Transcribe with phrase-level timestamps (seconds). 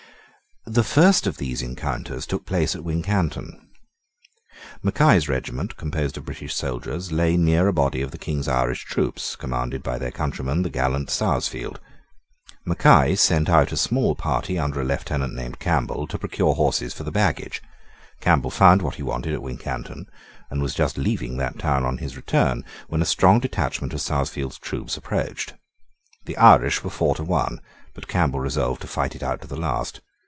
[0.67, 3.59] The first of these encounters took place at Wincanton.
[4.83, 9.35] Mackay's regiment, composed of British soldiers, lay near a body of the King's Irish troops,
[9.35, 11.79] commanded by their countryman, the gallant Sarsfield.
[12.63, 17.03] Mackay sent out a small party under a lieutenant named Campbell, to procure horses for
[17.03, 17.59] the baggage.
[18.21, 20.05] Campbell found what he wanted at Wincanton,
[20.51, 24.59] and was just leaving that town on his return, when a strong detachment of Sarsfield's
[24.59, 25.55] troops approached.
[26.25, 27.61] The Irish were four to one:
[27.95, 30.01] but Campbell resolved to fight it out to the last.